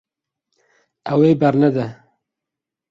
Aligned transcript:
Ew 1.13 1.19
ê 1.29 1.31
bernede. 1.41 1.87